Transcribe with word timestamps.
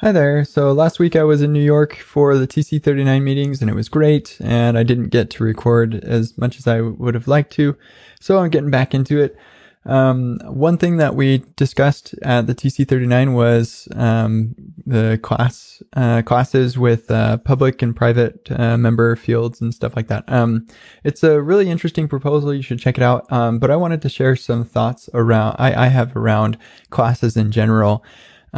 Hi 0.00 0.12
there. 0.12 0.44
So 0.44 0.70
last 0.72 1.00
week 1.00 1.16
I 1.16 1.24
was 1.24 1.42
in 1.42 1.52
New 1.52 1.60
York 1.60 1.96
for 1.96 2.36
the 2.36 2.46
TC39 2.46 3.20
meetings 3.20 3.60
and 3.60 3.68
it 3.68 3.74
was 3.74 3.88
great. 3.88 4.36
And 4.40 4.78
I 4.78 4.84
didn't 4.84 5.08
get 5.08 5.28
to 5.30 5.42
record 5.42 5.96
as 6.04 6.38
much 6.38 6.56
as 6.56 6.68
I 6.68 6.82
would 6.82 7.14
have 7.14 7.26
liked 7.26 7.50
to. 7.54 7.76
So 8.20 8.38
I'm 8.38 8.48
getting 8.48 8.70
back 8.70 8.94
into 8.94 9.20
it. 9.20 9.36
Um, 9.84 10.38
one 10.44 10.78
thing 10.78 10.98
that 10.98 11.16
we 11.16 11.42
discussed 11.56 12.14
at 12.22 12.46
the 12.46 12.54
TC39 12.54 13.34
was 13.34 13.88
um, 13.96 14.54
the 14.86 15.18
class 15.20 15.82
uh, 15.94 16.22
classes 16.22 16.78
with 16.78 17.10
uh, 17.10 17.38
public 17.38 17.82
and 17.82 17.96
private 17.96 18.48
uh, 18.52 18.76
member 18.76 19.16
fields 19.16 19.60
and 19.60 19.74
stuff 19.74 19.96
like 19.96 20.06
that. 20.06 20.22
Um, 20.28 20.68
it's 21.02 21.24
a 21.24 21.42
really 21.42 21.68
interesting 21.68 22.06
proposal. 22.06 22.54
You 22.54 22.62
should 22.62 22.78
check 22.78 22.98
it 22.98 23.02
out. 23.02 23.32
Um, 23.32 23.58
but 23.58 23.68
I 23.68 23.74
wanted 23.74 24.02
to 24.02 24.08
share 24.08 24.36
some 24.36 24.64
thoughts 24.64 25.10
around 25.12 25.56
I, 25.58 25.86
I 25.86 25.88
have 25.88 26.16
around 26.16 26.56
classes 26.90 27.36
in 27.36 27.50
general. 27.50 28.04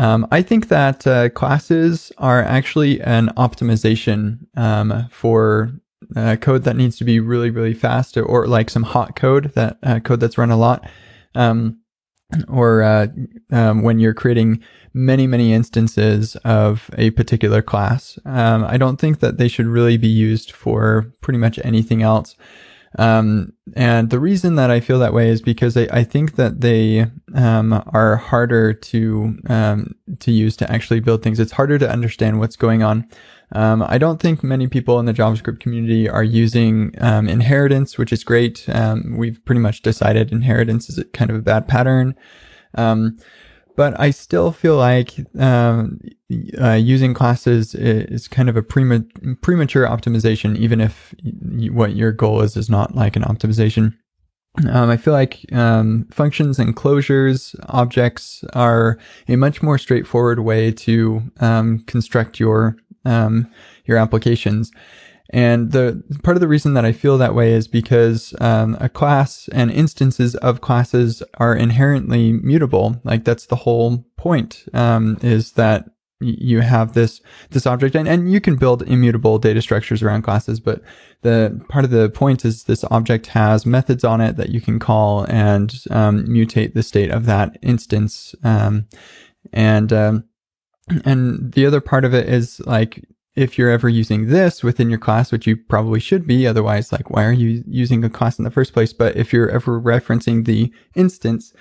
Um, 0.01 0.27
I 0.31 0.41
think 0.41 0.69
that 0.69 1.07
uh, 1.07 1.29
classes 1.29 2.11
are 2.17 2.43
actually 2.43 3.03
an 3.03 3.29
optimization 3.37 4.39
um, 4.57 5.07
for 5.11 5.73
uh, 6.17 6.37
code 6.41 6.65
that 6.65 6.77
needs 6.77 6.97
to 6.97 7.05
be 7.05 7.21
really, 7.21 7.51
really 7.51 7.75
fast, 7.75 8.17
or, 8.17 8.25
or 8.25 8.47
like 8.47 8.71
some 8.71 8.83
hot 8.83 9.15
code 9.15 9.53
that 9.57 9.77
uh, 9.83 10.01
code 10.01 10.21
that's 10.21 10.39
run 10.39 10.51
a 10.51 10.57
lot, 10.57 10.89
um, 11.35 11.81
or 12.49 12.83
uh, 12.83 13.09
um, 13.53 13.83
when 13.83 13.99
you're 13.99 14.15
creating 14.15 14.65
many, 14.95 15.27
many 15.27 15.53
instances 15.53 16.35
of 16.47 16.89
a 16.97 17.11
particular 17.11 17.61
class. 17.61 18.19
Um, 18.25 18.65
I 18.65 18.79
don't 18.79 18.99
think 18.99 19.21
that 19.21 19.37
they 19.37 19.49
should 19.49 19.67
really 19.67 19.99
be 19.99 20.09
used 20.09 20.51
for 20.51 21.13
pretty 21.21 21.39
much 21.39 21.59
anything 21.63 22.01
else. 22.01 22.37
Um, 22.99 23.53
and 23.77 24.09
the 24.09 24.19
reason 24.19 24.57
that 24.57 24.71
I 24.71 24.81
feel 24.81 24.99
that 25.01 25.13
way 25.13 25.29
is 25.29 25.43
because 25.43 25.77
I, 25.77 25.89
I 25.93 26.05
think 26.05 26.37
that 26.37 26.63
they 26.63 27.07
um, 27.35 27.83
are 27.93 28.17
harder 28.17 28.73
to 28.73 29.37
um, 29.49 29.95
to 30.21 30.31
use 30.31 30.57
to 30.59 30.71
actually 30.71 31.01
build 31.01 31.23
things. 31.23 31.41
It's 31.41 31.53
harder 31.53 31.79
to 31.79 31.91
understand 31.91 32.39
what's 32.39 32.57
going 32.57 32.83
on. 32.83 33.09
Um, 33.53 33.85
I 33.87 33.99
don't 33.99 34.21
think 34.21 34.45
many 34.45 34.69
people 34.69 35.01
in 35.01 35.07
the 35.07 35.13
JavaScript 35.13 35.61
community 35.61 36.09
are 36.09 36.23
using 36.23 36.95
um, 37.01 37.29
inheritance, 37.29 37.99
which 37.99 38.13
is 38.13 38.23
great. 38.23 38.69
Um, 38.69 39.17
we've 39.17 39.45
pretty 39.45 39.61
much 39.61 39.83
decided 39.83 40.31
inheritance 40.31 40.89
is 40.89 41.03
kind 41.13 41.31
of 41.31 41.37
a 41.37 41.43
bad 41.43 41.67
pattern. 41.67 42.15
Um, 42.75 43.19
but 43.77 43.99
I 43.99 44.11
still 44.11 44.53
feel 44.53 44.77
like 44.77 45.15
um, 45.39 46.01
uh, 46.61 46.73
using 46.73 47.15
classes 47.15 47.75
is 47.75 48.29
kind 48.29 48.49
of 48.49 48.57
a 48.57 48.63
prema- 48.63 49.05
premature 49.41 49.87
optimization, 49.87 50.57
even 50.59 50.81
if 50.81 51.15
what 51.73 51.97
your 51.97 52.13
goal 52.13 52.43
is 52.43 52.57
is 52.57 52.69
not 52.69 52.95
like 52.95 53.17
an 53.17 53.23
optimization. 53.23 53.95
Um, 54.69 54.91
I 54.91 54.97
feel 54.97 55.15
like 55.15 55.51
um, 55.53 56.07
functions 56.11 56.59
and 56.59 56.77
closures 56.77 57.55
objects 57.69 58.45
are 58.53 58.99
a 59.29 59.37
much 59.37 59.63
more 59.63 59.79
straightforward 59.79 60.41
way 60.41 60.73
to 60.73 61.23
um, 61.39 61.81
construct 61.87 62.41
your 62.41 62.77
um, 63.05 63.49
your 63.85 63.97
applications. 63.97 64.71
And 65.33 65.71
the 65.71 66.03
part 66.25 66.37
of 66.37 66.41
the 66.41 66.49
reason 66.49 66.75
that 66.75 66.85
I 66.85 66.93
feel 66.93 67.17
that 67.19 67.37
way 67.37 67.53
is 67.53 67.69
because 67.69 68.35
um, 68.41 68.77
a 68.81 68.89
class 68.89 69.49
and 69.53 69.71
instances 69.71 70.35
of 70.37 70.61
classes 70.61 71.23
are 71.39 71.55
inherently 71.55 72.33
mutable. 72.33 73.01
Like 73.05 73.25
that's 73.25 73.47
the 73.47 73.57
whole 73.57 74.05
point. 74.17 74.65
Um, 74.75 75.19
is 75.23 75.53
that 75.53 75.89
you 76.21 76.61
have 76.61 76.93
this 76.93 77.21
this 77.51 77.67
object 77.67 77.95
and, 77.95 78.07
and 78.07 78.31
you 78.31 78.41
can 78.41 78.57
build 78.57 78.83
immutable 78.83 79.39
data 79.39 79.63
structures 79.63 80.03
around 80.03 80.23
classes 80.23 80.61
but 80.61 80.83
the 81.23 81.61
part 81.69 81.85
of 81.85 81.91
the 81.91 82.11
point 82.11 82.45
is 82.45 82.65
this 82.65 82.85
object 82.91 83.29
has 83.29 83.65
methods 83.65 84.05
on 84.05 84.21
it 84.21 84.37
that 84.37 84.51
you 84.51 84.61
can 84.61 84.79
call 84.79 85.25
and 85.25 85.85
um, 85.91 86.25
mutate 86.27 86.75
the 86.75 86.83
state 86.83 87.11
of 87.11 87.27
that 87.27 87.57
instance 87.63 88.35
um, 88.45 88.87
and 89.53 89.93
um, 89.93 90.25
and 91.05 91.53
the 91.53 91.67
other 91.67 91.81
part 91.81 92.05
of 92.05 92.13
it 92.15 92.29
is 92.29 92.61
like 92.61 93.05
if 93.37 93.57
you're 93.57 93.71
ever 93.71 93.89
using 93.89 94.27
this 94.27 94.63
within 94.63 94.91
your 94.91 94.99
class, 94.99 95.31
which 95.31 95.47
you 95.47 95.57
probably 95.57 96.01
should 96.01 96.27
be, 96.27 96.47
otherwise, 96.47 96.93
like, 96.93 97.11
why 97.11 97.25
are 97.25 97.33
you 97.33 97.63
using 97.67 98.05
a 98.05 98.11
class 98.11 98.39
in 98.39 98.45
the 98.45 98.51
first 98.51 98.73
place? 98.73 98.93
But 98.93 99.17
if 99.17 99.33
you're 99.33 99.49
ever 99.49 99.81
referencing 99.81 100.45
the 100.45 100.73
instance, 100.95 101.53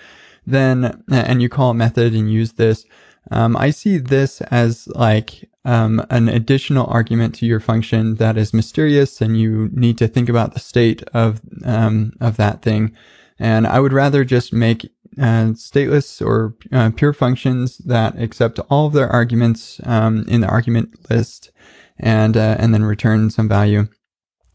then, 0.46 1.04
and 1.12 1.42
you 1.42 1.50
call 1.50 1.70
a 1.70 1.76
method 1.76 2.14
and 2.14 2.32
use 2.32 2.54
this, 2.54 2.86
um, 3.32 3.56
I 3.58 3.70
see 3.72 3.98
this 3.98 4.42
as 4.42 4.88
like 4.90 5.50
um, 5.66 6.06
an 6.10 6.30
additional 6.30 6.88
argument 6.88 7.36
to 7.36 7.46
your 7.46 7.60
function 7.60 8.16
that 8.16 8.38
is 8.38 8.54
mysterious, 8.54 9.22
and 9.22 9.40
you 9.40 9.70
need 9.72 9.98
to 10.00 10.08
think 10.08 10.30
about 10.30 10.54
the 10.54 10.60
state 10.60 11.04
of 11.14 11.42
um, 11.64 12.14
of 12.20 12.38
that 12.38 12.62
thing. 12.62 12.96
And 13.38 13.68
I 13.68 13.80
would 13.80 13.94
rather 13.94 14.26
just 14.26 14.52
make 14.52 14.86
uh, 15.18 15.54
stateless 15.54 16.26
or 16.26 16.56
uh, 16.72 16.92
pure 16.96 17.14
functions 17.14 17.78
that 17.80 18.20
accept 18.20 18.60
all 18.70 18.88
of 18.88 18.94
their 18.94 19.10
arguments 19.10 19.82
um, 19.84 20.26
in 20.28 20.42
the 20.42 20.48
argument 20.48 21.10
list 21.10 21.52
and 22.00 22.38
uh, 22.38 22.56
and 22.60 22.74
then 22.74 22.84
return 22.84 23.30
some 23.30 23.48
value. 23.48 23.88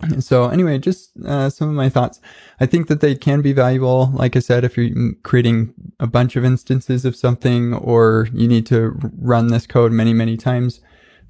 So 0.20 0.48
anyway, 0.48 0.78
just 0.78 1.12
uh, 1.24 1.50
some 1.50 1.68
of 1.68 1.74
my 1.74 1.88
thoughts. 1.88 2.20
I 2.60 2.66
think 2.66 2.88
that 2.88 3.00
they 3.00 3.14
can 3.14 3.42
be 3.42 3.52
valuable. 3.52 4.10
Like 4.12 4.36
I 4.36 4.38
said, 4.40 4.64
if 4.64 4.76
you're 4.76 5.12
creating 5.22 5.74
a 6.00 6.06
bunch 6.06 6.36
of 6.36 6.44
instances 6.44 7.04
of 7.04 7.16
something, 7.16 7.74
or 7.74 8.28
you 8.32 8.48
need 8.48 8.66
to 8.66 8.98
run 9.18 9.48
this 9.48 9.66
code 9.66 9.92
many 9.92 10.12
many 10.12 10.36
times. 10.36 10.80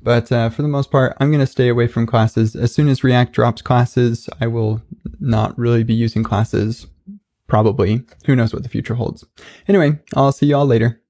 But 0.03 0.31
uh, 0.31 0.51
for 0.51 0.61
the 0.61 0.69
most 0.69 0.91
part, 0.91 1.17
I'm 1.19 1.31
going 1.31 1.41
to 1.41 1.47
stay 1.47 1.69
away 1.69 1.87
from 1.87 2.07
classes. 2.07 2.55
As 2.55 2.75
soon 2.75 2.89
as 2.89 3.03
React 3.03 3.33
drops 3.33 3.63
classes, 3.63 4.29
I 4.39 4.47
will 4.47 4.83
not 5.19 5.59
really 5.59 5.83
be 5.83 5.95
using 5.95 6.23
classes. 6.23 6.87
Probably. 7.47 8.03
Who 8.27 8.37
knows 8.37 8.53
what 8.53 8.63
the 8.63 8.69
future 8.69 8.95
holds. 8.95 9.25
Anyway, 9.67 9.99
I'll 10.15 10.33
see 10.33 10.47
y'all 10.47 10.67
later. 10.67 11.01